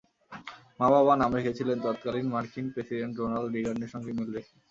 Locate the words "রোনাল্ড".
3.17-3.49